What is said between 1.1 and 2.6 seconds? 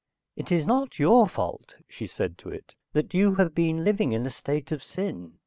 fault," she said to